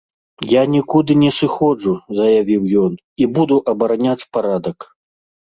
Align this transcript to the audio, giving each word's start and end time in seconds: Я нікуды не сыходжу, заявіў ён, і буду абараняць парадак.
Я 0.51 0.61
нікуды 0.75 1.17
не 1.23 1.29
сыходжу, 1.39 1.93
заявіў 2.21 2.63
ён, 2.85 2.93
і 3.25 3.29
буду 3.37 3.61
абараняць 3.75 4.19
парадак. 4.33 4.77